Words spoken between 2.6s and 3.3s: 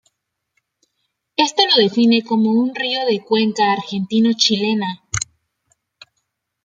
río de